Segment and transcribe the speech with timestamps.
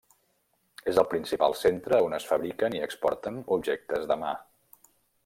[0.91, 4.33] És el principal centre on es fabriquen i exporten objectes de mà.